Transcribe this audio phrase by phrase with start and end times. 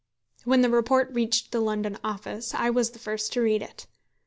[0.45, 3.85] When the report reached the London office I was the first to read it.